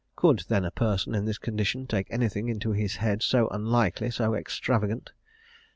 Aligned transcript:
Could 0.15 0.45
then 0.49 0.65
a 0.65 0.71
person 0.71 1.13
in 1.13 1.25
this 1.25 1.37
condition 1.37 1.85
take 1.85 2.07
anything 2.09 2.47
into 2.49 2.71
his 2.71 2.95
head 2.95 3.21
so 3.21 3.47
unlikely, 3.49 4.09
so 4.09 4.33
extravagant? 4.33 5.11